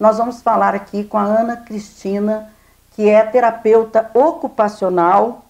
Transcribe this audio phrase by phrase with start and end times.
[0.00, 2.50] nós vamos falar aqui com a Ana Cristina,
[2.92, 5.44] que é terapeuta ocupacional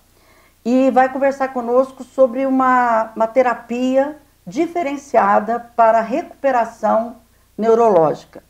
[0.64, 7.18] e vai conversar conosco sobre uma, uma terapia diferenciada para recuperação
[7.56, 8.42] neurológica.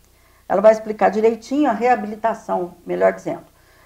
[0.48, 3.44] Ela vai explicar direitinho a reabilitação, melhor dizendo.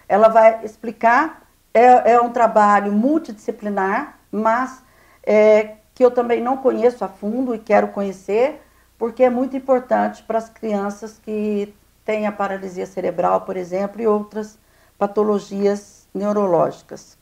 [0.09, 1.43] Ela vai explicar,
[1.75, 4.85] é, é um trabalho multidisciplinar, mas
[5.27, 8.63] é, que eu também não conheço a fundo e quero conhecer,
[8.97, 14.07] porque é muito importante para as crianças que têm a paralisia cerebral, por exemplo, e
[14.07, 14.59] outras
[14.99, 17.17] patologias neurológicas.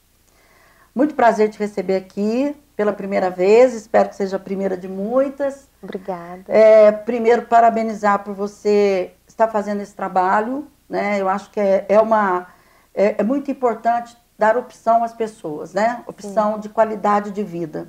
[0.95, 5.69] Muito prazer te receber aqui pela primeira vez, espero que seja a primeira de muitas.
[5.83, 6.45] Obrigada.
[6.49, 11.21] É, primeiro, parabenizar por você estar fazendo esse trabalho, né?
[11.21, 12.47] Eu acho que é, é uma
[12.95, 16.03] é, é, muito importante dar opção às pessoas, né?
[16.07, 16.61] Opção Sim.
[16.61, 17.89] de qualidade de vida.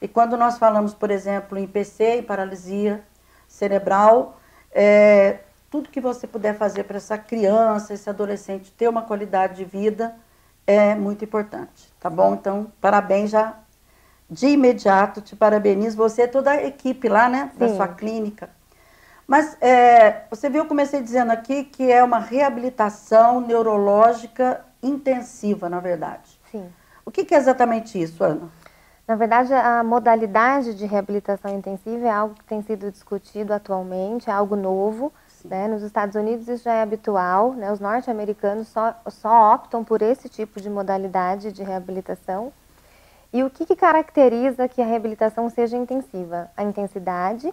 [0.00, 3.02] E quando nós falamos, por exemplo, em PC, em paralisia
[3.48, 4.38] cerebral,
[4.72, 5.38] é,
[5.74, 10.14] tudo que você puder fazer para essa criança, esse adolescente ter uma qualidade de vida
[10.64, 12.34] é muito importante, tá bom?
[12.34, 13.56] Então, parabéns já
[14.30, 17.58] de imediato, te parabenizo, você e toda a equipe lá, né, Sim.
[17.58, 18.50] da sua clínica.
[19.26, 25.80] Mas é, você viu, eu comecei dizendo aqui que é uma reabilitação neurológica intensiva, na
[25.80, 26.38] verdade.
[26.52, 26.72] Sim.
[27.04, 28.48] O que, que é exatamente isso, Ana?
[29.08, 34.32] Na verdade, a modalidade de reabilitação intensiva é algo que tem sido discutido atualmente, é
[34.32, 35.12] algo novo.
[35.44, 35.68] Né?
[35.68, 37.70] Nos Estados Unidos isso já é habitual, né?
[37.70, 42.50] os norte-americanos só, só optam por esse tipo de modalidade de reabilitação.
[43.30, 46.50] E o que, que caracteriza que a reabilitação seja intensiva?
[46.56, 47.52] A intensidade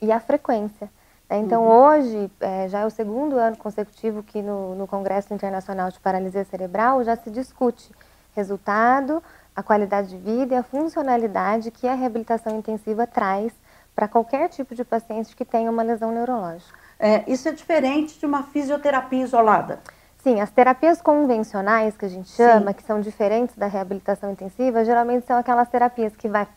[0.00, 0.88] e a frequência.
[1.28, 1.38] Né?
[1.38, 1.68] Então, uhum.
[1.68, 6.44] hoje, é, já é o segundo ano consecutivo que no, no Congresso Internacional de Paralisia
[6.44, 7.92] Cerebral já se discute
[8.34, 9.22] resultado,
[9.54, 13.52] a qualidade de vida e a funcionalidade que a reabilitação intensiva traz
[13.94, 16.85] para qualquer tipo de paciente que tenha uma lesão neurológica.
[16.98, 19.80] É, isso é diferente de uma fisioterapia isolada?
[20.18, 22.72] Sim, as terapias convencionais que a gente chama, Sim.
[22.74, 26.48] que são diferentes da reabilitação intensiva, geralmente são aquelas terapias que vai,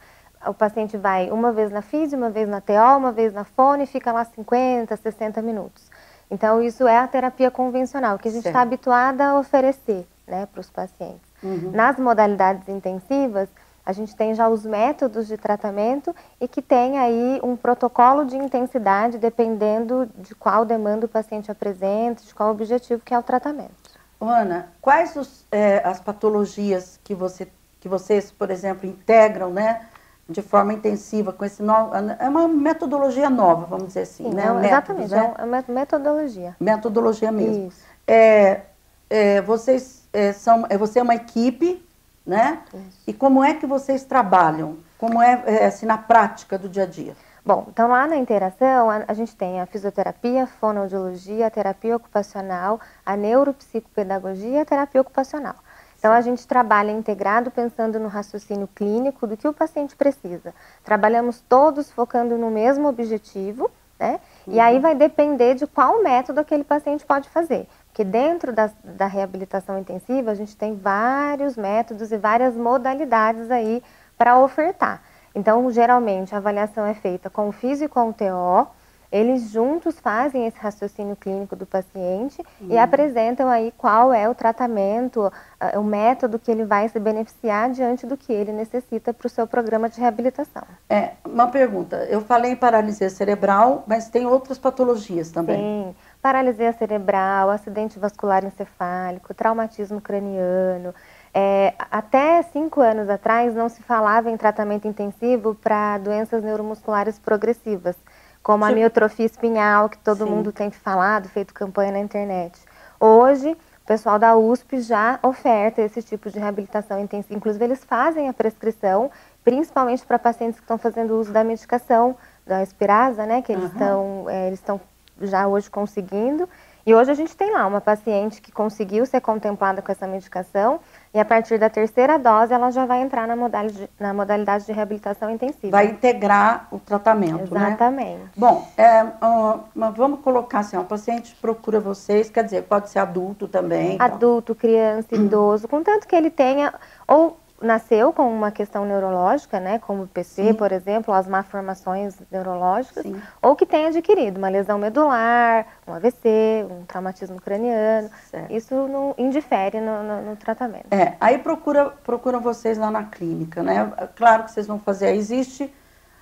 [0.48, 3.84] o paciente vai uma vez na fisio, uma vez na TO, uma vez na fone
[3.84, 5.84] e fica lá 50, 60 minutos.
[6.32, 10.62] Então, isso é a terapia convencional, que a gente está habituada a oferecer né, para
[10.62, 11.30] os pacientes.
[11.44, 11.72] Uhum.
[11.72, 13.50] Nas modalidades intensivas,
[13.90, 18.38] a gente tem já os métodos de tratamento e que tem aí um protocolo de
[18.38, 23.74] intensidade dependendo de qual demanda o paciente apresenta, de qual objetivo que é o tratamento.
[24.22, 27.48] Ana, quais os, é, as patologias que, você,
[27.80, 29.88] que vocês, por exemplo, integram, né,
[30.30, 31.90] de forma intensiva com esse novo,
[32.20, 34.46] é uma metodologia nova, vamos dizer assim, Sim, né?
[34.46, 35.34] Não, exatamente, né?
[35.36, 36.56] é uma metodologia.
[36.60, 37.70] Metodologia mesmo.
[37.70, 37.84] Isso.
[38.08, 38.62] É,
[39.10, 41.84] é, vocês é, são, é, você é uma equipe,
[42.26, 42.62] né?
[42.74, 43.04] Isso.
[43.08, 44.78] E como é que vocês trabalham?
[44.98, 47.16] Como é, é, assim, na prática do dia a dia?
[47.46, 51.96] Bom, então lá na interação a, a gente tem a fisioterapia, a fonoaudiologia, a terapia
[51.96, 55.56] ocupacional, a neuropsicopedagogia e a terapia ocupacional.
[55.98, 60.54] Então a gente trabalha integrado pensando no raciocínio clínico do que o paciente precisa.
[60.84, 63.70] Trabalhamos todos focando no mesmo objetivo,
[64.00, 64.20] né?
[64.48, 64.54] Uhum.
[64.54, 64.82] E aí uhum.
[64.82, 67.68] vai depender de qual método aquele paciente pode fazer.
[68.00, 73.84] Porque dentro da, da reabilitação intensiva, a gente tem vários métodos e várias modalidades aí
[74.18, 75.02] para ofertar.
[75.36, 78.72] Então, geralmente, a avaliação é feita com o físico e com o TO,
[79.12, 82.68] eles juntos fazem esse raciocínio clínico do paciente uhum.
[82.70, 85.32] e apresentam aí qual é o tratamento,
[85.76, 89.48] o método que ele vai se beneficiar diante do que ele necessita para o seu
[89.48, 90.64] programa de reabilitação.
[90.88, 95.58] É, uma pergunta, eu falei em paralisia cerebral, mas tem outras patologias também?
[95.58, 100.94] Sim, paralisia cerebral, acidente vascular encefálico, traumatismo craniano.
[101.34, 107.96] É, até cinco anos atrás não se falava em tratamento intensivo para doenças neuromusculares progressivas
[108.42, 110.32] como a miotrofia espinhal, que todo Sim.
[110.32, 112.60] mundo tem falado, feito campanha na internet.
[113.00, 117.36] Hoje, o pessoal da USP já oferta esse tipo de reabilitação intensiva.
[117.36, 119.12] Inclusive, eles fazem a prescrição,
[119.44, 122.16] principalmente para pacientes que estão fazendo uso da medicação,
[122.46, 124.30] da Espirasa, né, que eles estão uhum.
[124.30, 124.82] é, eles estão
[125.22, 126.48] já hoje conseguindo.
[126.86, 130.80] E hoje a gente tem lá uma paciente que conseguiu ser contemplada com essa medicação
[131.14, 134.72] e a partir da terceira dose, ela já vai entrar na modalidade, na modalidade de
[134.72, 135.72] reabilitação intensiva.
[135.72, 137.68] Vai integrar o tratamento, né?
[137.68, 138.20] Exatamente.
[138.20, 138.30] Né?
[138.36, 143.48] Bom, é, uh, vamos colocar assim, o paciente procura vocês, quer dizer, pode ser adulto
[143.48, 143.96] também.
[143.96, 144.06] Então.
[144.06, 144.62] Adulto, então.
[144.62, 146.74] criança, idoso, contanto que ele tenha
[147.08, 150.54] ou nasceu com uma questão neurológica, né, como PC, Sim.
[150.54, 153.22] por exemplo, as malformações neurológicas, Sim.
[153.42, 158.10] ou que tenha adquirido uma lesão medular, um AVC, um traumatismo craniano.
[158.30, 158.52] Certo.
[158.52, 160.88] Isso não indifere no, no, no, tratamento.
[160.92, 163.92] É, aí procura, procuram vocês lá na clínica, né?
[164.16, 165.74] Claro que vocês vão fazer, existe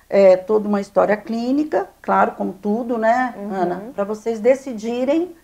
[0.08, 3.54] é, toda uma história clínica, claro, como tudo, né, uhum.
[3.54, 5.36] Ana, para vocês decidirem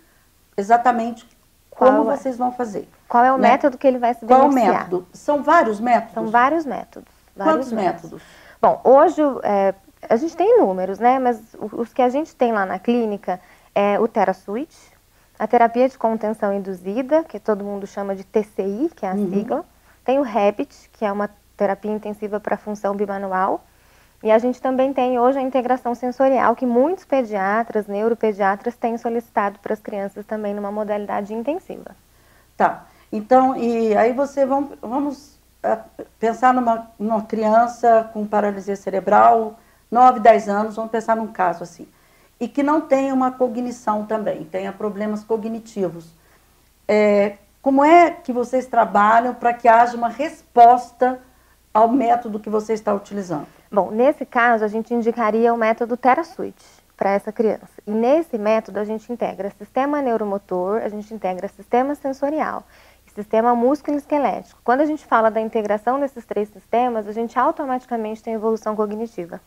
[0.57, 1.27] exatamente
[1.71, 2.89] como Qual vocês vão fazer.
[3.15, 3.51] Qual é o né?
[3.51, 4.51] método que ele vai se beneficiar?
[4.51, 5.07] Qual o método?
[5.13, 6.15] São vários métodos?
[6.15, 7.15] São vários métodos.
[7.37, 8.23] Vários Quantos métodos?
[8.61, 9.73] Bom, hoje é,
[10.09, 11.21] a gente tem números, né?
[11.21, 13.41] Mas os que a gente tem lá na clínica
[13.73, 14.77] é o TeraSuite,
[15.39, 19.31] a terapia de contenção induzida, que todo mundo chama de TCI, que é a uhum.
[19.31, 19.65] sigla.
[20.05, 23.65] Tem o Habit, que é uma terapia intensiva para função bimanual.
[24.25, 29.61] E a gente também tem hoje a integração sensorial, que muitos pediatras, neuropediatras, têm solicitado
[29.61, 31.95] para as crianças também numa modalidade intensiva.
[32.57, 32.87] Tá.
[33.15, 35.79] Então, e aí você vamos, vamos é,
[36.19, 39.57] pensar numa, numa criança com paralisia cerebral,
[39.89, 41.87] 9, 10 anos, vamos pensar num caso assim,
[42.41, 46.09] e que não tenha uma cognição também, tenha problemas cognitivos.
[46.89, 51.21] É, como é que vocês trabalham para que haja uma resposta
[51.73, 53.47] ao método que você está utilizando?
[53.71, 56.65] Bom, nesse caso, a gente indicaria o método TeraSuite
[56.97, 57.81] para essa criança.
[57.87, 62.65] E nesse método, a gente integra sistema neuromotor, a gente integra sistema sensorial
[63.15, 64.61] sistema músculo-esquelético.
[64.65, 69.41] Quando a gente fala da integração desses três sistemas, a gente automaticamente tem evolução cognitiva.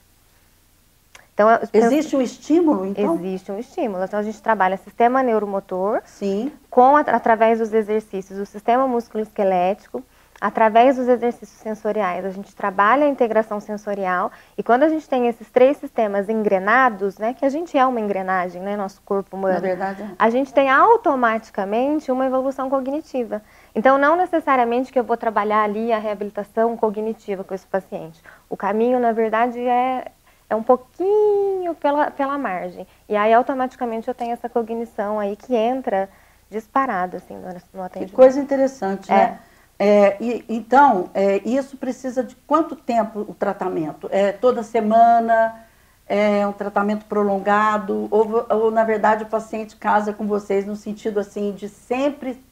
[1.33, 3.13] Então, existe um estímulo, então?
[3.15, 4.03] Existe um estímulo.
[4.03, 6.51] Então, a gente trabalha sistema neuromotor, Sim.
[6.67, 10.03] com através dos exercícios, o sistema músculo-esquelético,
[10.39, 15.28] através dos exercícios sensoriais, a gente trabalha a integração sensorial e quando a gente tem
[15.28, 19.56] esses três sistemas engrenados, né, que a gente é uma engrenagem, né, nosso corpo humano,
[19.56, 20.10] Na verdade, é.
[20.18, 23.42] a gente tem automaticamente uma evolução cognitiva.
[23.74, 28.22] Então, não necessariamente que eu vou trabalhar ali a reabilitação cognitiva com esse paciente.
[28.50, 30.12] O caminho, na verdade, é,
[30.50, 32.88] é um pouquinho pela, pela margem.
[33.10, 36.10] E aí, automaticamente, eu tenho essa cognição aí que entra
[36.50, 38.10] disparada, assim, no, no atendimento.
[38.10, 39.16] Que coisa interessante, é.
[39.16, 39.39] né?
[39.79, 44.09] É, e, então, é, isso precisa de quanto tempo o tratamento?
[44.12, 45.63] É toda semana?
[46.07, 48.07] É um tratamento prolongado?
[48.09, 52.44] Ou, ou na verdade, o paciente casa com vocês no sentido assim de sempre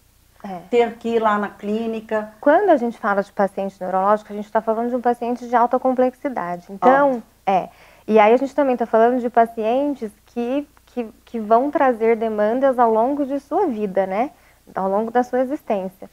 [0.43, 0.59] é.
[0.69, 2.31] ter que ir lá na clínica?
[2.39, 5.55] Quando a gente fala de paciente neurológico, a gente está falando de um paciente de
[5.55, 6.67] alta complexidade.
[6.69, 7.49] Então, oh.
[7.49, 7.69] é.
[8.07, 12.77] E aí a gente também está falando de pacientes que, que, que vão trazer demandas
[12.77, 14.29] ao longo de sua vida, né?
[14.75, 16.07] Ao longo da sua existência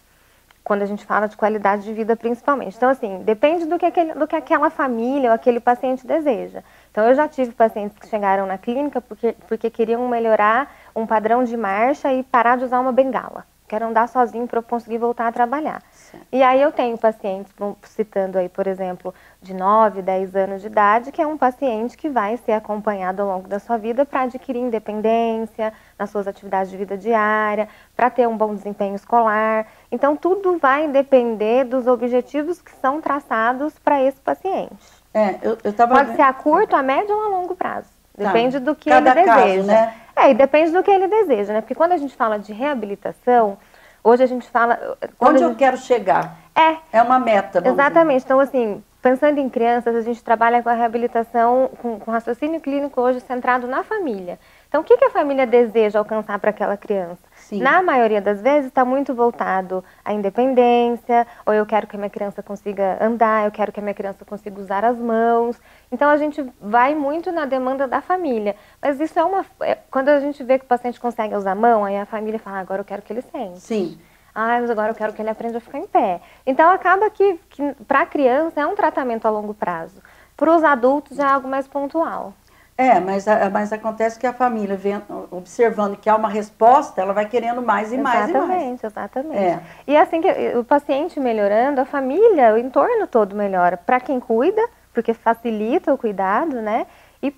[0.64, 2.76] quando a gente fala de qualidade de vida principalmente.
[2.76, 6.62] Então, assim, depende do que, aquele, do que aquela família ou aquele paciente deseja.
[6.90, 11.42] Então, eu já tive pacientes que chegaram na clínica porque, porque queriam melhorar um padrão
[11.44, 13.44] de marcha e parar de usar uma bengala.
[13.66, 15.82] Quero andar sozinho para eu conseguir voltar a trabalhar.
[16.30, 21.12] E aí eu tenho pacientes, citando aí, por exemplo, de 9, 10 anos de idade,
[21.12, 24.60] que é um paciente que vai ser acompanhado ao longo da sua vida para adquirir
[24.60, 29.66] independência nas suas atividades de vida diária, para ter um bom desempenho escolar.
[29.90, 35.02] Então, tudo vai depender dos objetivos que são traçados para esse paciente.
[35.14, 35.96] É, eu, eu tava...
[35.96, 37.88] Pode ser a curto, a médio ou a longo prazo.
[38.16, 38.24] Tá.
[38.24, 38.64] Depende tá.
[38.64, 39.62] do que Cada ele caso, deseja.
[39.66, 39.94] Né?
[40.14, 41.60] É, e depende do que ele deseja, né?
[41.60, 43.56] Porque quando a gente fala de reabilitação,
[44.02, 44.96] hoje a gente fala.
[45.20, 45.50] Onde gente...
[45.50, 46.36] eu quero chegar?
[46.54, 46.76] É.
[46.92, 47.62] É uma meta.
[47.66, 48.22] Exatamente.
[48.22, 48.26] Dizer.
[48.26, 53.00] Então, assim, pensando em crianças, a gente trabalha com a reabilitação, com, com raciocínio clínico
[53.00, 54.38] hoje centrado na família.
[54.68, 57.22] Então, o que, que a família deseja alcançar para aquela criança?
[57.52, 57.62] Sim.
[57.62, 62.08] Na maioria das vezes, está muito voltado à independência, ou eu quero que a minha
[62.08, 65.60] criança consiga andar, eu quero que a minha criança consiga usar as mãos.
[65.90, 68.56] Então, a gente vai muito na demanda da família.
[68.80, 69.44] Mas isso é uma.
[69.60, 72.38] É, quando a gente vê que o paciente consegue usar a mão, aí a família
[72.38, 73.60] fala, ah, agora eu quero que ele sente.
[73.60, 73.98] Sim.
[74.34, 76.22] Ah, mas agora eu quero que ele aprenda a ficar em pé.
[76.46, 80.00] Então, acaba que, que para a criança é um tratamento a longo prazo.
[80.36, 82.32] Para os adultos é algo mais pontual.
[82.76, 87.26] É, mas, mas acontece que a família, vendo, observando que há uma resposta, ela vai
[87.26, 88.46] querendo mais e mais e mais.
[88.46, 89.38] Exatamente, exatamente.
[89.38, 89.60] É.
[89.86, 93.76] E assim que o paciente melhorando, a família, o entorno todo melhora.
[93.76, 94.62] Para quem cuida,
[94.92, 96.86] porque facilita o cuidado, né?
[97.22, 97.34] E,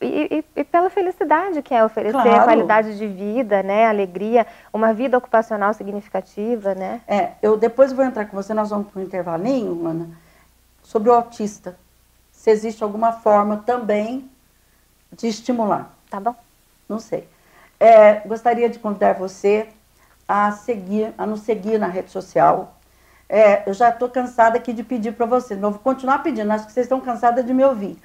[0.00, 2.44] e, e, pela felicidade que é oferecer claro.
[2.44, 3.86] qualidade de vida, né?
[3.86, 7.00] Alegria, uma vida ocupacional significativa, né?
[7.08, 10.10] É, eu depois vou entrar com você, nós vamos para um intervalinho, Ana,
[10.82, 11.76] sobre o autista.
[12.30, 14.30] Se existe alguma forma também
[15.16, 15.90] de estimular.
[16.10, 16.34] Tá bom.
[16.88, 17.28] Não sei.
[17.80, 19.68] É, gostaria de convidar você
[20.28, 22.76] a seguir, a nos seguir na rede social.
[23.28, 26.66] É, eu já estou cansada aqui de pedir para vocês, mas vou continuar pedindo, acho
[26.66, 27.98] que vocês estão cansadas de me ouvir.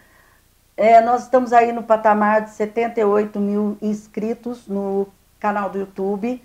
[0.75, 5.07] É, nós estamos aí no patamar de 78 mil inscritos no
[5.39, 6.41] canal do YouTube.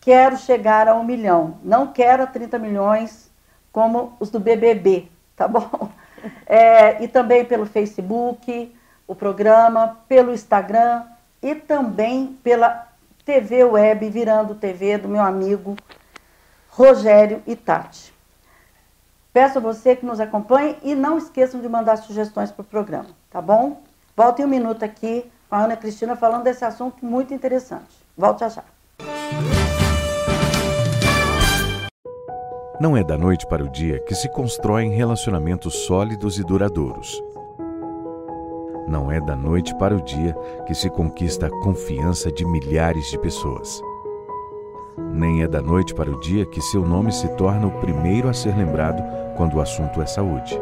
[0.00, 1.58] Quero chegar a um milhão.
[1.64, 3.30] Não quero a 30 milhões
[3.72, 5.90] como os do BBB, tá bom?
[6.46, 8.72] É, e também pelo Facebook,
[9.12, 11.04] o programa, pelo Instagram
[11.42, 12.88] e também pela
[13.24, 15.76] TV Web, virando TV do meu amigo
[16.70, 18.12] Rogério Itati.
[19.32, 23.08] Peço a você que nos acompanhe e não esqueçam de mandar sugestões para o programa,
[23.30, 23.82] tá bom?
[24.16, 28.02] Volte um minuto aqui com a Ana Cristina falando desse assunto muito interessante.
[28.16, 28.64] Volte já já.
[32.80, 37.22] Não é da noite para o dia que se constroem relacionamentos sólidos e duradouros.
[38.86, 40.34] Não é da noite para o dia
[40.66, 43.80] que se conquista a confiança de milhares de pessoas.
[45.12, 48.32] Nem é da noite para o dia que seu nome se torna o primeiro a
[48.32, 49.02] ser lembrado
[49.36, 50.60] quando o assunto é saúde.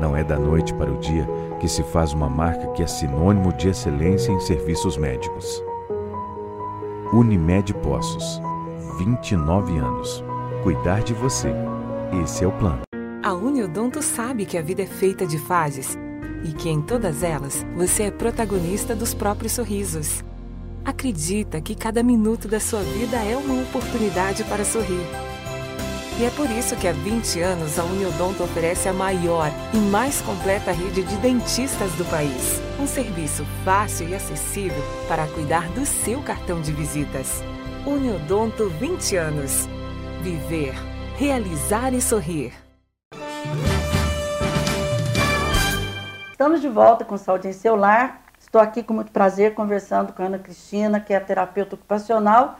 [0.00, 1.26] Não é da noite para o dia
[1.60, 5.62] que se faz uma marca que é sinônimo de excelência em serviços médicos.
[7.12, 8.40] Unimed Poços,
[8.98, 10.24] 29 anos.
[10.62, 11.52] Cuidar de você.
[12.22, 12.82] Esse é o plano.
[13.22, 15.96] A Uniodonto sabe que a vida é feita de fases
[16.44, 20.22] e que em todas elas você é protagonista dos próprios sorrisos.
[20.84, 25.06] Acredita que cada minuto da sua vida é uma oportunidade para sorrir.
[26.18, 30.20] E é por isso que há 20 anos a Uniodonto oferece a maior e mais
[30.20, 32.60] completa rede de dentistas do país.
[32.78, 37.42] Um serviço fácil e acessível para cuidar do seu cartão de visitas.
[37.86, 39.68] Uniodonto 20 anos.
[40.22, 40.74] Viver,
[41.16, 42.61] realizar e sorrir.
[46.42, 48.20] Estamos de volta com Saúde em Seu Lar.
[48.36, 52.58] Estou aqui com muito prazer conversando com a Ana Cristina, que é terapeuta ocupacional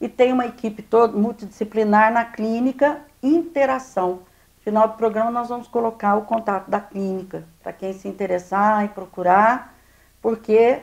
[0.00, 4.20] e tem uma equipe toda multidisciplinar na clínica Interação.
[4.56, 8.86] No final do programa nós vamos colocar o contato da clínica para quem se interessar
[8.86, 9.74] e procurar,
[10.22, 10.80] porque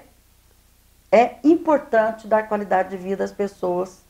[1.11, 4.05] é importante dar qualidade de vida às pessoas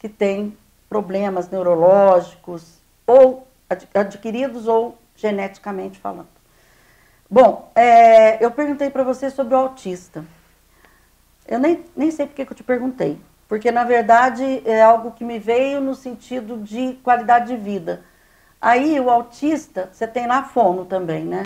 [0.00, 0.58] que têm
[0.88, 3.46] problemas neurológicos ou
[3.94, 6.37] adquiridos ou geneticamente falando.
[7.30, 10.24] Bom, é, eu perguntei para você sobre o autista.
[11.46, 15.24] Eu nem, nem sei porque que eu te perguntei, porque na verdade é algo que
[15.24, 18.02] me veio no sentido de qualidade de vida.
[18.60, 21.44] Aí o autista, você tem lá fono também, né?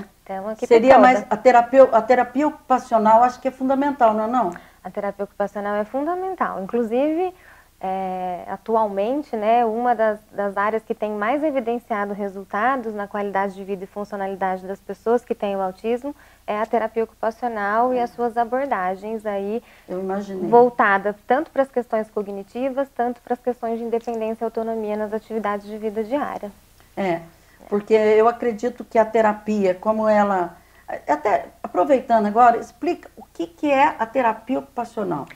[0.67, 1.03] Seria toda.
[1.03, 4.55] mais a terapia, a terapia ocupacional, acho que é fundamental, não é não?
[4.83, 6.63] A terapia ocupacional é fundamental.
[6.63, 7.35] Inclusive,
[7.85, 13.65] é, atualmente, né, uma das, das, áreas que tem mais evidenciado resultados na qualidade de
[13.65, 16.15] vida e funcionalidade das pessoas que têm o autismo
[16.47, 17.97] é a terapia ocupacional é.
[17.97, 19.61] e as suas abordagens aí
[20.49, 25.13] voltada tanto para as questões cognitivas, tanto para as questões de independência e autonomia nas
[25.13, 26.53] atividades de vida diária.
[26.97, 27.23] É,
[27.69, 30.57] porque eu acredito que a terapia, como ela,
[31.09, 35.27] até aproveitando agora, explica o que, que é a terapia ocupacional.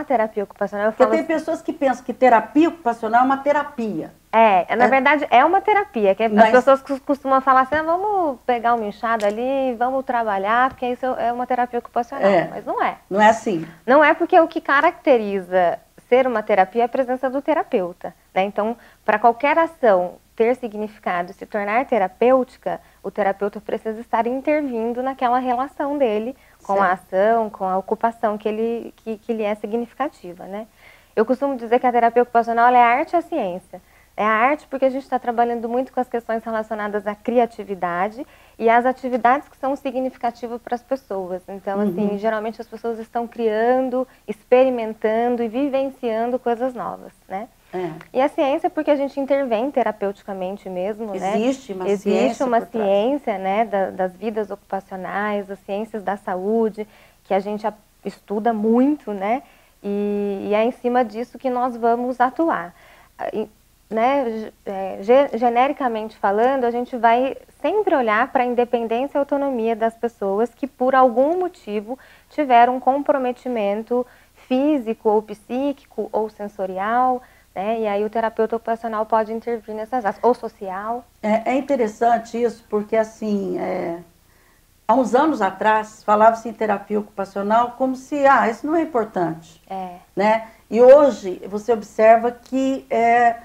[0.00, 1.10] A terapia ocupacional, eu falo...
[1.10, 4.12] Porque tem pessoas que pensam que terapia ocupacional é uma terapia.
[4.32, 4.88] É, na é.
[4.88, 6.14] verdade é uma terapia.
[6.14, 6.46] Que Mas...
[6.46, 11.06] As pessoas costumam falar assim, ah, vamos pegar um inchado ali, vamos trabalhar, porque isso
[11.06, 12.28] é uma terapia ocupacional.
[12.28, 12.48] É.
[12.48, 12.96] Mas não é.
[13.08, 13.66] Não é assim.
[13.86, 18.14] Não é porque o que caracteriza ser uma terapia é a presença do terapeuta.
[18.34, 18.42] Né?
[18.44, 25.02] Então, para qualquer ação ter significado e se tornar terapêutica, o terapeuta precisa estar intervindo
[25.02, 26.88] naquela relação dele com certo.
[26.88, 30.66] a ação, com a ocupação que ele que, que lhe é significativa, né?
[31.14, 33.80] Eu costumo dizer que a terapia ocupacional é a arte e a ciência.
[34.16, 38.24] É a arte porque a gente está trabalhando muito com as questões relacionadas à criatividade
[38.58, 41.42] e às atividades que são significativas para as pessoas.
[41.48, 42.06] Então, assim, uhum.
[42.06, 47.48] assim, geralmente as pessoas estão criando, experimentando e vivenciando coisas novas, né?
[47.74, 47.90] É.
[48.12, 51.36] E a ciência, porque a gente intervém terapeuticamente mesmo, né?
[51.36, 56.86] Existe uma Existe ciência, uma ciência né, da, das vidas ocupacionais, as ciências da saúde,
[57.24, 57.66] que a gente
[58.04, 59.42] estuda muito, né?
[59.82, 62.72] E, e é em cima disso que nós vamos atuar.
[63.32, 63.48] E,
[63.90, 64.98] né, é,
[65.36, 70.68] genericamente falando, a gente vai sempre olhar para a independência e autonomia das pessoas que,
[70.68, 71.98] por algum motivo,
[72.30, 74.06] tiveram um comprometimento
[74.46, 77.20] físico ou psíquico ou sensorial,
[77.54, 77.80] né?
[77.80, 81.04] E aí o terapeuta ocupacional pode intervir nessas áreas, ou social.
[81.22, 83.98] É, é interessante isso, porque assim, é,
[84.88, 89.62] há uns anos atrás falava-se em terapia ocupacional como se, ah, isso não é importante.
[89.68, 89.96] É.
[90.16, 90.48] Né?
[90.70, 93.36] E hoje você observa que é,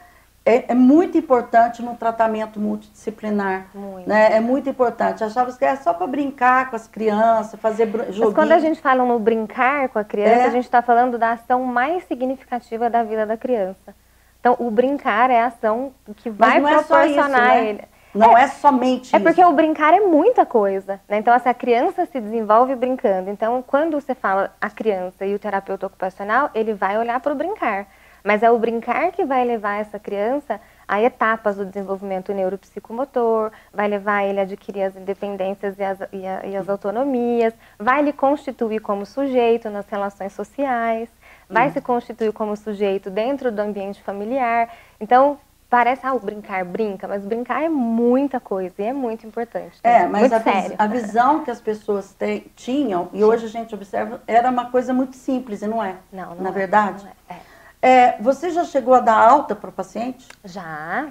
[0.49, 3.67] é, é, muito importante no tratamento multidisciplinar.
[3.73, 4.07] Muito.
[4.07, 4.35] Né?
[4.35, 5.23] É muito importante.
[5.23, 8.25] Achava que era só para brincar com as crianças, fazer joguinho.
[8.25, 10.45] Mas quando a gente fala no brincar com a criança, é.
[10.45, 13.95] a gente está falando da ação mais significativa da vida da criança.
[14.39, 17.69] Então, o brincar é a ação que vai é proporcionar é isso, né?
[17.69, 17.83] ele.
[18.13, 20.99] Não é, é somente É porque o brincar é muita coisa.
[21.07, 21.17] Né?
[21.17, 23.29] Então, assim, a criança se desenvolve brincando.
[23.29, 27.35] Então, quando você fala a criança e o terapeuta ocupacional, ele vai olhar para o
[27.35, 27.87] brincar.
[28.23, 33.87] Mas é o brincar que vai levar essa criança a etapas do desenvolvimento neuropsicomotor, vai
[33.87, 38.11] levar ele a adquirir as independências e as, e, a, e as autonomias, vai lhe
[38.11, 41.07] constituir como sujeito nas relações sociais,
[41.47, 41.73] vai hum.
[41.73, 44.73] se constituir como sujeito dentro do ambiente familiar.
[44.99, 45.37] Então,
[45.69, 49.77] parece, ah, o brincar brinca, mas brincar é muita coisa e é muito importante.
[49.83, 50.01] Né?
[50.01, 50.75] É, mas a, sério.
[50.77, 54.91] a visão que as pessoas te, tinham, e hoje a gente observa, era uma coisa
[54.91, 55.97] muito simples, e não é?
[56.11, 57.03] Não, não Na é, verdade?
[57.03, 57.35] Não é.
[57.35, 57.48] é.
[57.81, 60.27] É, você já chegou a dar alta para o paciente?
[60.43, 61.09] Já,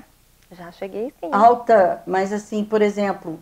[0.50, 1.30] já cheguei sim.
[1.32, 3.40] Alta, mas assim, por exemplo,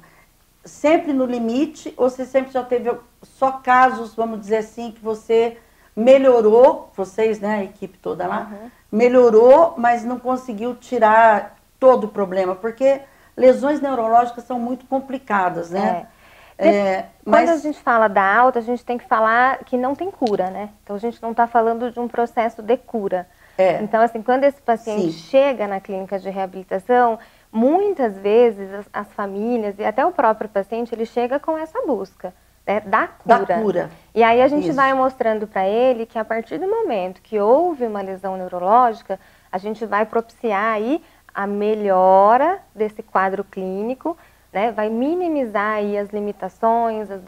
[0.65, 2.93] sempre no limite ou você sempre já teve
[3.23, 5.59] só casos, vamos dizer assim, que você
[5.95, 8.71] melhorou, vocês, né, a equipe toda lá, uhum.
[8.93, 13.01] melhorou, mas não conseguiu tirar todo o problema, porque
[13.37, 16.07] lesões neurológicas são muito complicadas, né?
[16.13, 16.16] É.
[16.59, 20.11] É, Quando a gente fala da alta, a gente tem que falar que não tem
[20.11, 20.71] cura, né?
[20.83, 23.27] Então a gente não está falando de um processo de cura.
[23.59, 23.83] É.
[23.83, 25.31] Então, assim, quando esse paciente Sim.
[25.31, 27.19] chega na clínica de reabilitação,
[27.51, 32.35] muitas vezes as, as, famílias e até o próprio paciente, ele chega com essa busca
[32.67, 33.45] né, da cura.
[33.45, 33.91] Da cura.
[34.15, 34.77] E aí a gente Isso.
[34.77, 39.19] vai mostrando para ele que a partir do momento que houve uma lesão neurológica,
[39.51, 41.03] a gente vai propiciar aí
[41.35, 44.17] a melhora desse quadro clínico,
[44.53, 47.21] né, vai minimizar as limitações, as,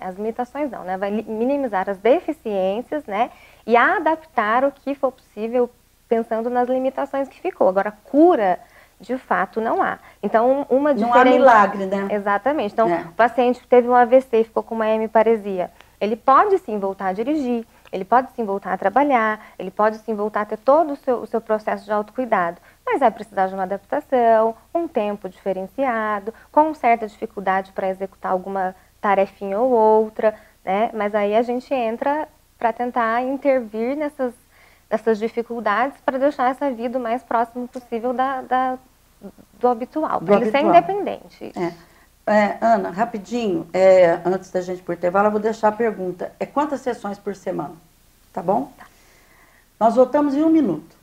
[0.00, 3.30] as limitações não, né, vai minimizar as deficiências, né,
[3.66, 5.70] e adaptar o que for possível
[6.08, 7.68] pensando nas limitações que ficou.
[7.68, 8.60] Agora, cura
[9.00, 9.98] de fato não há.
[10.22, 11.14] Então, uma diferença...
[11.14, 12.08] Não há milagre, né?
[12.10, 12.72] Exatamente.
[12.72, 13.02] Então, é.
[13.02, 17.66] o paciente teve um AVC, ficou com uma hemiparesia, ele pode sim voltar a dirigir,
[17.92, 21.18] ele pode sim voltar a trabalhar, ele pode sim voltar a ter todo o seu,
[21.18, 26.74] o seu processo de autocuidado, mas vai precisar de uma adaptação, um tempo diferenciado, com
[26.74, 30.90] certa dificuldade para executar alguma tarefinha ou outra, né?
[30.92, 32.28] Mas aí a gente entra
[32.58, 34.32] para tentar intervir nessas
[34.88, 38.78] dessas dificuldades para deixar essa vida o mais próximo possível da, da
[39.58, 41.52] do habitual, para ele ser independente.
[41.56, 41.72] É.
[42.28, 46.32] É, Ana, rapidinho, é, antes da gente por intervalo, eu vou deixar a pergunta.
[46.40, 47.74] É quantas sessões por semana?
[48.32, 48.72] Tá bom?
[48.76, 48.86] Tá.
[49.78, 50.96] Nós voltamos em um minuto.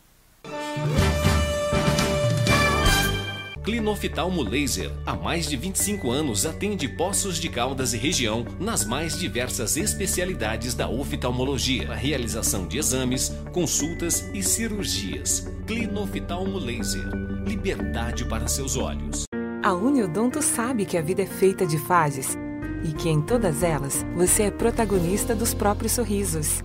[3.64, 9.18] Clinoftalmo Laser, há mais de 25 anos atende Poços de Caldas e região nas mais
[9.18, 15.48] diversas especialidades da oftalmologia, a realização de exames, consultas e cirurgias.
[15.66, 17.08] Clinoftalmo Laser,
[17.48, 19.24] liberdade para seus olhos.
[19.64, 22.38] A Uniodonto sabe que a vida é feita de fases
[22.84, 26.62] e que em todas elas você é protagonista dos próprios sorrisos.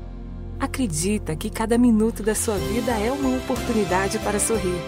[0.58, 4.80] Acredita que cada minuto da sua vida é uma oportunidade para sorrir.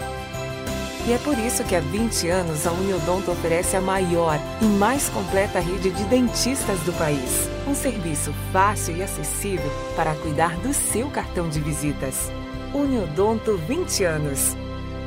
[1.07, 5.07] E é por isso que há 20 anos a Uniodonto oferece a maior e mais
[5.07, 7.49] completa rede de dentistas do país.
[7.65, 12.29] Um serviço fácil e acessível para cuidar do seu cartão de visitas.
[12.73, 14.53] Uniodonto 20 anos.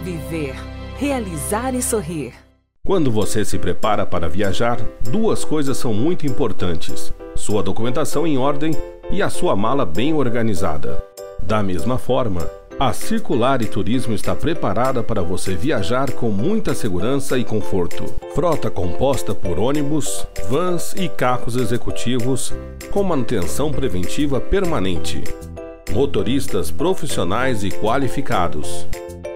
[0.02, 0.54] Viver,
[0.96, 2.43] realizar e sorrir.
[2.86, 8.72] Quando você se prepara para viajar, duas coisas são muito importantes: sua documentação em ordem
[9.10, 11.02] e a sua mala bem organizada.
[11.42, 12.46] Da mesma forma,
[12.78, 18.04] a Circular e Turismo está preparada para você viajar com muita segurança e conforto.
[18.34, 22.52] Frota composta por ônibus, vans e carros executivos
[22.90, 25.24] com manutenção preventiva permanente.
[25.90, 28.86] Motoristas profissionais e qualificados.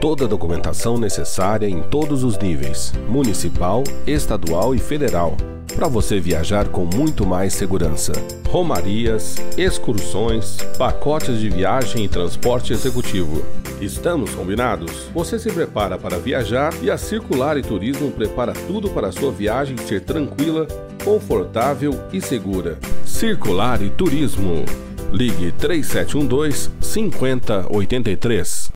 [0.00, 5.36] Toda a documentação necessária em todos os níveis: municipal, estadual e federal
[5.78, 8.10] para você viajar com muito mais segurança.
[8.48, 13.46] Romarias, excursões, pacotes de viagem e transporte executivo.
[13.80, 15.08] Estamos combinados?
[15.14, 19.30] Você se prepara para viajar e a Circular e Turismo prepara tudo para a sua
[19.30, 20.66] viagem ser tranquila,
[21.04, 22.76] confortável e segura.
[23.06, 24.64] Circular e Turismo.
[25.12, 28.67] Ligue 3712 5083.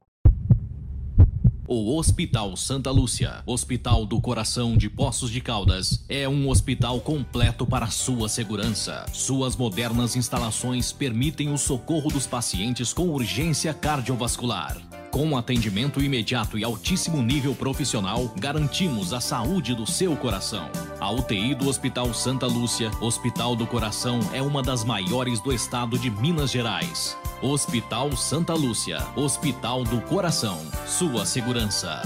[1.75, 7.65] O Hospital Santa Lúcia, Hospital do Coração de Poços de Caldas, é um hospital completo
[7.65, 9.07] para sua segurança.
[9.11, 14.77] Suas modernas instalações permitem o socorro dos pacientes com urgência cardiovascular.
[15.11, 20.69] Com atendimento imediato e altíssimo nível profissional, garantimos a saúde do seu coração.
[21.01, 25.99] A UTI do Hospital Santa Lúcia, Hospital do Coração, é uma das maiores do estado
[25.99, 27.17] de Minas Gerais.
[27.45, 30.59] Hospital Santa Lúcia, Hospital do Coração.
[30.87, 32.01] Sua segurança.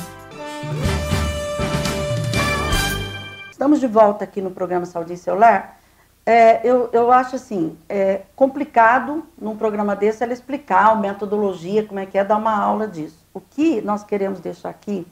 [3.51, 5.79] Estamos de volta aqui no programa Saúde Celular.
[6.25, 12.01] É, eu, eu acho assim, é complicado num programa desse ela explicar a metodologia, como
[12.01, 13.23] é que é, dar uma aula disso.
[13.35, 15.07] O que nós queremos deixar aqui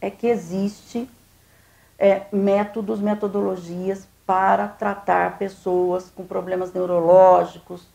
[0.00, 1.08] é que existe
[1.96, 7.86] é, métodos, metodologias para tratar pessoas com problemas neurológicos.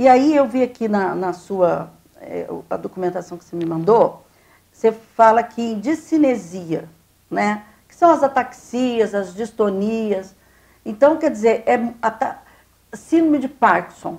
[0.00, 1.90] E aí eu vi aqui na, na sua,
[2.22, 4.24] é, a documentação que você me mandou,
[4.72, 6.88] você fala aqui em discinesia,
[7.30, 7.64] né?
[7.86, 10.34] Que são as ataxias, as distonias,
[10.86, 11.78] então, quer dizer, é
[12.94, 14.18] síndrome de Parkinson.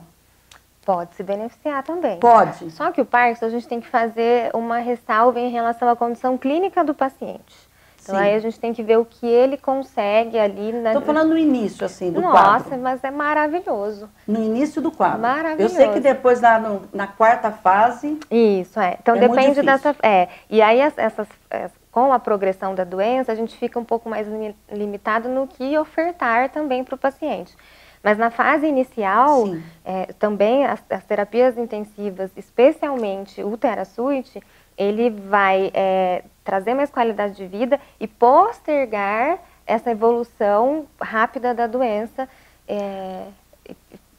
[0.85, 2.19] Pode se beneficiar também.
[2.19, 2.69] Pode.
[2.69, 6.37] Só que o Parkinson a gente tem que fazer uma ressalva em relação à condição
[6.37, 7.70] clínica do paciente.
[8.01, 8.21] Então Sim.
[8.21, 10.73] aí a gente tem que ver o que ele consegue ali.
[10.73, 10.93] Na...
[10.93, 12.69] Tô falando no início, assim, do Nossa, quadro.
[12.69, 14.09] Nossa, mas é maravilhoso.
[14.27, 15.19] No início do quadro.
[15.19, 15.75] Maravilhoso.
[15.75, 18.19] Eu sei que depois na, no, na quarta fase.
[18.31, 18.97] Isso, é.
[18.99, 19.95] Então é depende dessa.
[20.01, 20.29] É.
[20.49, 24.27] E aí essas, essas, com a progressão da doença, a gente fica um pouco mais
[24.71, 27.55] limitado no que ofertar também para o paciente.
[28.03, 29.47] Mas na fase inicial,
[29.85, 34.41] é, também as, as, terapias intensivas, especialmente o TeraSuite,
[34.75, 42.27] ele vai é, trazer mais qualidade de vida e postergar essa evolução rápida da doença.
[42.67, 43.27] É,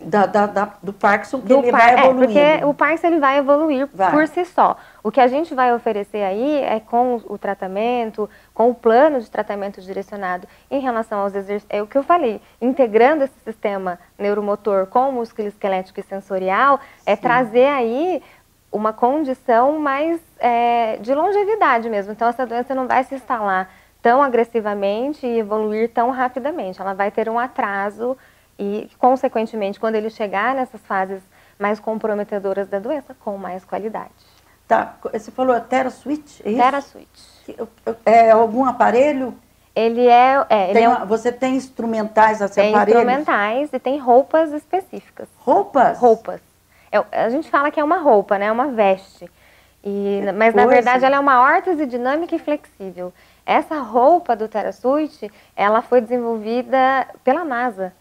[0.05, 2.39] da, da, da, do Parkinson que do ele par, vai evoluindo.
[2.39, 4.11] É, porque o Parkinson ele vai evoluir vai.
[4.11, 4.77] por si só.
[5.03, 9.31] O que a gente vai oferecer aí é com o tratamento, com o plano de
[9.31, 14.87] tratamento direcionado em relação aos exercícios, é o que eu falei, integrando esse sistema neuromotor
[14.87, 17.23] com o músculo esquelético e sensorial, é Sim.
[17.23, 18.23] trazer aí
[18.73, 22.13] uma condição mais é, de longevidade mesmo.
[22.13, 26.81] Então, essa doença não vai se instalar tão agressivamente e evoluir tão rapidamente.
[26.81, 28.17] Ela vai ter um atraso
[28.59, 31.23] e, consequentemente, quando ele chegar nessas fases
[31.59, 34.11] mais comprometedoras da doença, com mais qualidade.
[34.67, 36.99] Tá, você falou TeraSwitch, é isso?
[38.07, 39.37] É algum aparelho?
[39.75, 40.47] Ele é.
[40.49, 43.05] é ele tem, é um, você tem instrumentais assim, tem aparelhos?
[43.05, 45.29] Tem instrumentais e tem roupas específicas.
[45.39, 45.99] Roupas?
[45.99, 46.41] Roupas.
[46.93, 48.47] É, a gente fala que é uma roupa, né?
[48.47, 49.29] É uma veste.
[49.83, 53.13] E, mas na verdade ela é uma órtese dinâmica e flexível.
[53.45, 57.93] Essa roupa do TerraSuite, ela foi desenvolvida pela NASA.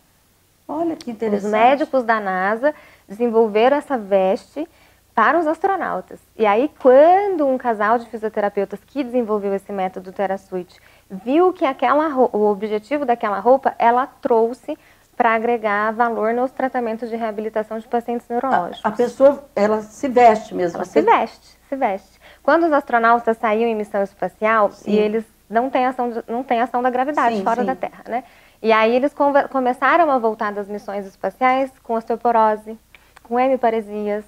[0.68, 1.46] Olha que interessante.
[1.46, 2.76] Os médicos da NASA
[3.08, 4.68] desenvolveram essa veste
[5.16, 6.20] para os astronautas.
[6.38, 12.08] E aí, quando um casal de fisioterapeutas que desenvolveu esse método TerraSuite viu que aquela,
[12.16, 14.78] o objetivo daquela roupa, ela trouxe
[15.22, 18.84] para agregar valor nos tratamentos de reabilitação de pacientes neurológicos.
[18.84, 20.78] A, a pessoa, ela se veste mesmo?
[20.78, 22.20] Ela se veste, se veste.
[22.42, 24.90] Quando os astronautas saíam em missão espacial, sim.
[24.90, 27.68] e eles não têm ação, não têm ação da gravidade sim, fora sim.
[27.68, 28.24] da Terra, né?
[28.64, 32.76] E aí eles come, começaram a voltar das missões espaciais com osteoporose,
[33.22, 34.26] com hemiparesias,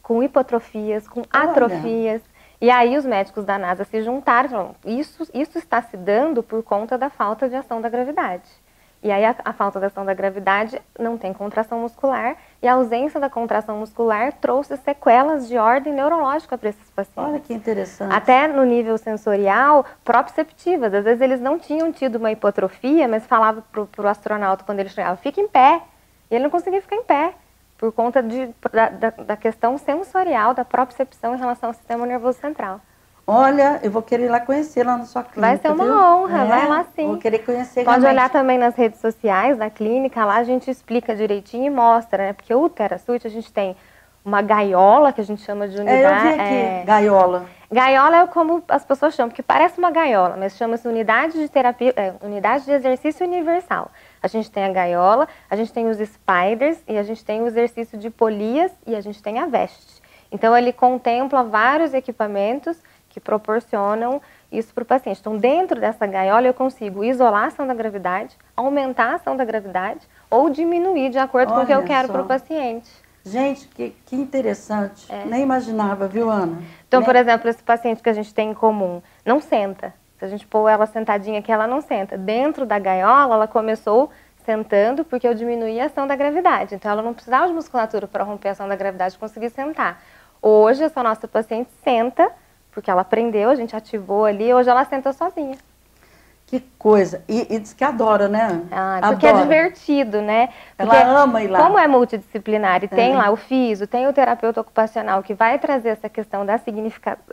[0.00, 1.50] com hipotrofias, com Olha.
[1.50, 2.22] atrofias.
[2.60, 6.40] E aí os médicos da NASA se juntaram e falaram, isso, isso está se dando
[6.40, 8.48] por conta da falta de ação da gravidade.
[9.02, 12.74] E aí a, a, falta da ação da gravidade não tem contração muscular e a
[12.74, 17.32] ausência da contração muscular trouxe sequelas de ordem neurológica para esses pacientes.
[17.32, 18.12] Olha que interessante.
[18.12, 20.92] Até no nível sensorial, proprioceptivas.
[20.92, 24.88] Às vezes eles não tinham tido uma hipotrofia, mas falava para o astronauta quando ele
[24.88, 25.82] chegava, fica em pé.
[26.30, 27.34] E ele não conseguia ficar em pé
[27.78, 32.38] por conta de, da, da, da questão sensorial, da propriocepção em relação ao sistema nervoso
[32.38, 32.80] central.
[33.26, 35.40] Olha, eu vou querer ir lá conhecer lá na sua clínica.
[35.40, 35.94] Vai ser uma viu?
[35.94, 37.06] honra, é, vai lá sim.
[37.08, 38.10] Vou querer conhecer Pode realmente.
[38.10, 42.32] olhar também nas redes sociais da clínica, lá a gente explica direitinho e mostra, né?
[42.32, 43.76] Porque o TeraSuite a gente tem
[44.24, 46.26] uma gaiola, que a gente chama de unidade.
[46.26, 46.82] É, eu vi aqui, é...
[46.84, 47.46] gaiola.
[47.70, 51.92] Gaiola é como as pessoas chamam, porque parece uma gaiola, mas chama-se unidade de terapia,
[51.96, 53.90] é, unidade de exercício universal.
[54.22, 57.46] A gente tem a gaiola, a gente tem os spiders e a gente tem o
[57.48, 60.00] exercício de polias e a gente tem a veste.
[60.30, 62.76] Então ele contempla vários equipamentos
[63.16, 64.20] que proporcionam
[64.52, 65.20] isso para o paciente.
[65.20, 69.42] Então, dentro dessa gaiola, eu consigo isolar a ação da gravidade, aumentar a ação da
[69.42, 72.90] gravidade ou diminuir de acordo Olha com o que eu quero para o paciente.
[73.24, 75.10] Gente, que, que interessante.
[75.10, 75.24] É.
[75.24, 76.62] Nem imaginava, viu, Ana?
[76.86, 77.06] Então, Nem...
[77.06, 79.94] por exemplo, esse paciente que a gente tem em comum não senta.
[80.18, 82.18] Se a gente pôr ela sentadinha aqui, ela não senta.
[82.18, 84.10] Dentro da gaiola, ela começou
[84.44, 86.74] sentando porque eu diminuí a ação da gravidade.
[86.74, 90.02] Então, ela não precisava de musculatura para romper a ação da gravidade e conseguir sentar.
[90.42, 92.30] Hoje, essa nossa paciente senta
[92.76, 95.56] porque ela aprendeu, a gente ativou ali, hoje ela senta sozinha.
[96.46, 97.24] Que coisa.
[97.26, 98.64] E, e diz que adora, né?
[98.70, 99.44] Ah, porque é adora.
[99.44, 100.50] é divertido, né?
[100.76, 101.58] Porque ela ama ir lá.
[101.58, 102.88] Como é multidisciplinar e é.
[102.88, 107.24] tem lá o físico, tem o terapeuta ocupacional que vai trazer essa questão da significação,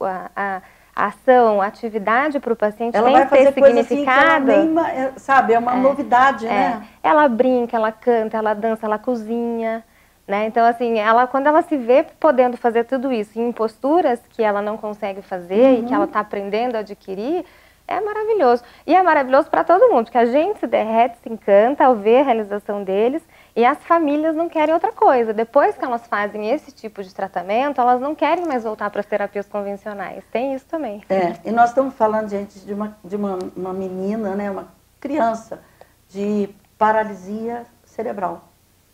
[0.00, 0.62] a, a,
[0.96, 4.50] a, ação, a atividade para o paciente ela tem vai que ter fazer significado.
[4.50, 6.48] Assim nem, é, sabe, é uma é, novidade, é.
[6.48, 6.88] né?
[7.02, 9.84] Ela brinca, ela canta, ela dança, ela cozinha.
[10.28, 10.44] Né?
[10.44, 14.60] Então, assim, ela, quando ela se vê podendo fazer tudo isso em posturas que ela
[14.60, 15.80] não consegue fazer uhum.
[15.80, 17.46] e que ela está aprendendo a adquirir,
[17.86, 18.62] é maravilhoso.
[18.86, 22.18] E é maravilhoso para todo mundo, porque a gente se derrete, se encanta ao ver
[22.18, 23.22] a realização deles
[23.56, 25.32] e as famílias não querem outra coisa.
[25.32, 29.06] Depois que elas fazem esse tipo de tratamento, elas não querem mais voltar para as
[29.06, 30.22] terapias convencionais.
[30.30, 31.02] Tem isso também.
[31.08, 34.68] É, e nós estamos falando, gente, de uma, de uma, uma menina, né, uma
[35.00, 35.62] criança
[36.10, 38.44] de paralisia cerebral,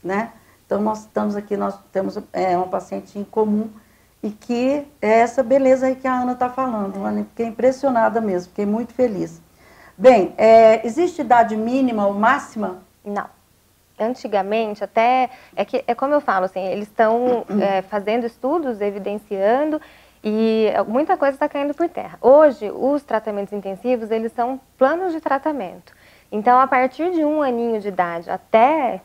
[0.00, 0.30] né?
[0.66, 3.70] Então, nós estamos aqui, nós temos é, uma paciente em comum
[4.22, 7.04] e que é essa beleza aí que a Ana está falando.
[7.04, 9.42] Ana, fiquei impressionada mesmo, fiquei muito feliz.
[9.96, 12.78] Bem, é, existe idade mínima ou máxima?
[13.04, 13.28] Não.
[14.00, 19.80] Antigamente, até, é, que, é como eu falo, assim, eles estão é, fazendo estudos, evidenciando,
[20.26, 22.18] E muita coisa está caindo por terra.
[22.20, 25.92] Hoje, os tratamentos intensivos, eles são planos de tratamento.
[26.32, 29.02] Então, a partir de um aninho de idade até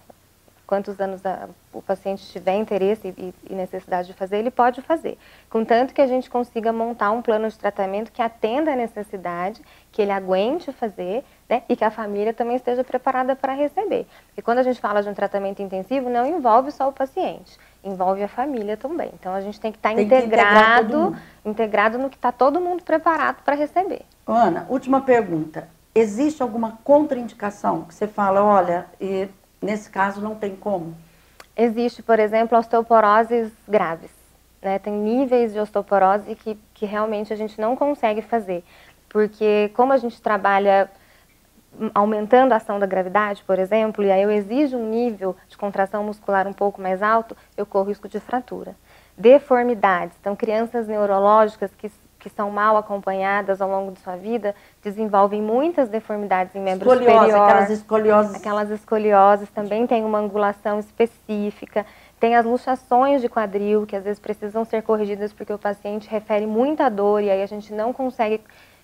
[0.69, 5.17] quantos anos a, o paciente tiver interesse e, e, necessidade de fazer, ele pode fazer.
[5.49, 9.99] Contanto que a gente consiga montar um plano de tratamento que atenda a necessidade, que
[9.99, 14.05] ele aguente fazer, né, e que a família também esteja preparada para receber.
[14.27, 18.21] Porque quando a gente fala de um tratamento intensivo, não envolve só o paciente, envolve
[18.21, 19.09] a família também.
[19.19, 23.41] Então a gente tem que estar tá integrado, integrado no que está todo mundo preparado
[23.43, 24.03] para receber.
[24.27, 25.67] Ana, última pergunta.
[25.95, 28.85] Existe alguma contraindicação que você fala, olha,
[29.61, 30.95] Nesse caso, não tem como?
[31.55, 34.11] Existe, por exemplo, osteoporoses graves.
[34.61, 34.79] Né?
[34.79, 38.63] Tem níveis de osteoporose que, que realmente a gente não consegue fazer.
[39.09, 40.89] Porque como a gente trabalha
[41.93, 46.03] aumentando a ação da gravidade, por exemplo, e aí eu exijo um nível de contração
[46.03, 48.75] muscular um pouco mais alto, eu corro risco de fratura.
[49.17, 54.53] Deformidades, então crianças neurológicas que que são mal acompanhadas ao longo de sua vida
[54.83, 57.43] desenvolvem muitas deformidades em membros Escoliose, superior.
[57.43, 58.35] Aquelas escolioses.
[58.35, 61.85] Aquelas escolioses também têm uma angulação específica.
[62.19, 66.45] Tem as luxações de quadril, que às vezes precisam ser corrigidas porque o paciente refere
[66.45, 68.41] muita dor e aí a gente não consegue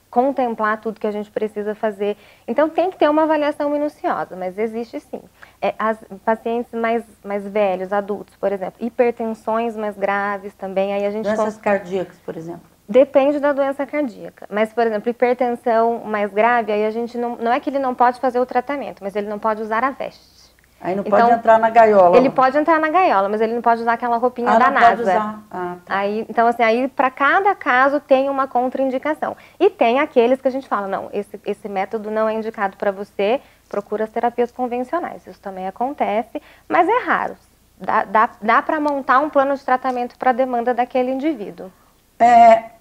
[0.10, 2.16] contemplar tudo que a gente precisa fazer.
[2.48, 5.22] Então tem que ter uma avaliação minuciosa, mas existe sim.
[5.62, 11.12] É, as pacientes mais, mais velhos, adultos, por exemplo, hipertensões mais graves também, aí a
[11.12, 11.26] gente...
[11.26, 12.75] Doenças cardíacas, por exemplo.
[12.88, 14.48] Depende da doença cardíaca.
[14.50, 17.36] Mas, por exemplo, hipertensão mais grave, aí a gente não.
[17.36, 19.92] Não é que ele não pode fazer o tratamento, mas ele não pode usar a
[19.92, 20.36] veste.
[20.80, 22.16] Aí não então, pode entrar na gaiola.
[22.16, 24.74] Ele pode entrar na gaiola, mas ele não pode usar aquela roupinha ah, da não
[24.74, 24.88] NASA.
[24.88, 25.42] Pode usar.
[25.50, 25.98] Ah, tá.
[25.98, 29.36] Aí, então, assim, aí para cada caso tem uma contraindicação.
[29.60, 32.92] E tem aqueles que a gente fala, não, esse, esse método não é indicado para
[32.92, 35.26] você, procura as terapias convencionais.
[35.26, 37.36] Isso também acontece, mas é raro.
[37.78, 41.72] Dá, dá, dá para montar um plano de tratamento para a demanda daquele indivíduo.
[42.20, 42.75] É,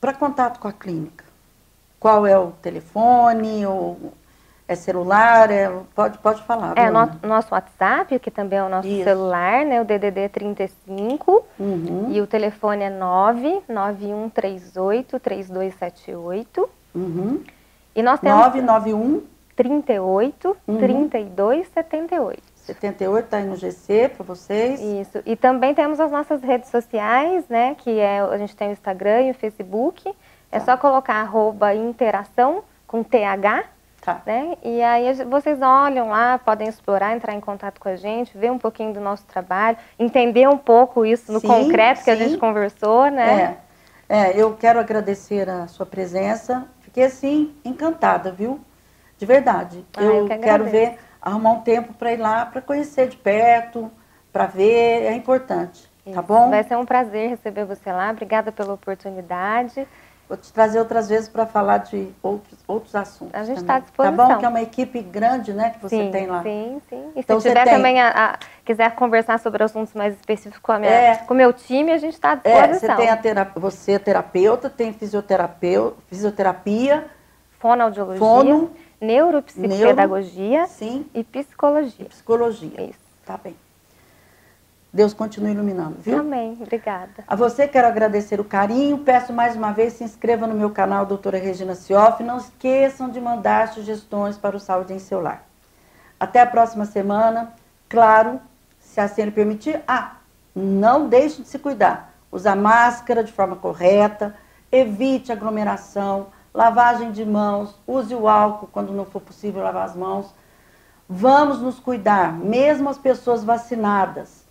[0.00, 1.24] para contato com a clínica,
[1.98, 4.12] qual é o telefone, ou
[4.68, 6.76] é celular, é, pode, pode falar.
[6.76, 9.04] É, no, nosso WhatsApp, que também é o nosso Isso.
[9.04, 12.08] celular, né, o DDD 35, uhum.
[12.10, 16.68] e o telefone é 99138 3278.
[16.94, 17.42] Uhum.
[17.96, 19.22] E nós temos 991
[19.56, 20.78] 38 uhum.
[20.78, 22.42] 32 78.
[22.74, 24.80] 78 está aí no GC para vocês.
[24.80, 25.22] Isso.
[25.24, 27.74] E também temos as nossas redes sociais, né?
[27.78, 30.08] Que é, a gente tem o Instagram e o Facebook.
[30.50, 30.64] É tá.
[30.64, 33.64] só colocar arroba interação com TH.
[34.00, 34.22] Tá.
[34.24, 34.56] Né?
[34.62, 38.58] E aí vocês olham lá, podem explorar, entrar em contato com a gente, ver um
[38.58, 42.10] pouquinho do nosso trabalho, entender um pouco isso no sim, concreto que sim.
[42.12, 43.58] a gente conversou, né?
[44.08, 44.18] É.
[44.18, 46.66] é, eu quero agradecer a sua presença.
[46.80, 48.60] Fiquei assim encantada, viu?
[49.18, 49.84] De verdade.
[49.96, 50.96] Ah, eu, eu que quero ver
[51.28, 53.90] arrumar um tempo para ir lá, para conhecer de perto,
[54.32, 56.14] para ver, é importante, tá Isso.
[56.14, 56.50] tá bom?
[56.50, 59.86] Vai ser um prazer receber você lá, obrigada pela oportunidade.
[60.28, 63.34] Vou te trazer outras vezes para falar de outros, outros assuntos.
[63.34, 64.14] A gente está à disposição.
[64.14, 64.38] Tá bom?
[64.38, 66.42] Que é uma equipe grande, né, que você sim, tem lá.
[66.42, 67.12] Sim, sim.
[67.16, 70.78] E então, se tiver também, a, a, quiser conversar sobre assuntos mais específicos com, a
[70.78, 72.90] minha, é, com o meu time, a gente está à disposição.
[72.90, 77.06] É, você, tem a terapia, você é terapeuta, tem fisioterapeuta, fisioterapia.
[77.58, 78.18] Fonoaudiologia.
[78.18, 82.06] Fono neuropsicopedagogia Neuro, e psicologia.
[82.06, 82.82] E psicologia.
[82.82, 82.98] Isso.
[83.24, 83.56] Tá bem.
[84.92, 86.18] Deus continue iluminando, viu?
[86.18, 86.56] Amém.
[86.60, 87.22] Obrigada.
[87.26, 88.98] A você quero agradecer o carinho.
[88.98, 92.22] Peço mais uma vez, se inscreva no meu canal, doutora Regina Cioff.
[92.22, 95.44] Não esqueçam de mandar sugestões para o Saúde em Seu Lar.
[96.18, 97.52] Até a próxima semana.
[97.88, 98.40] Claro,
[98.80, 99.80] se assim ele permitir.
[99.86, 100.16] Ah,
[100.54, 102.14] não deixe de se cuidar.
[102.32, 104.34] Usar máscara de forma correta.
[104.72, 110.26] Evite aglomeração lavagem de mãos, use o álcool quando não for possível lavar as mãos.
[111.08, 114.44] Vamos nos cuidar, mesmo as pessoas vacinadas.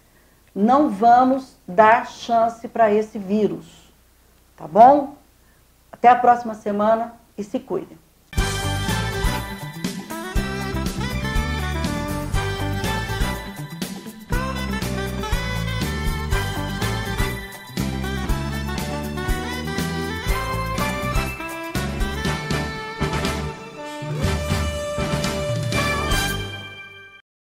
[0.56, 3.92] Não vamos dar chance para esse vírus.
[4.56, 5.16] Tá bom?
[5.92, 7.98] Até a próxima semana e se cuidem.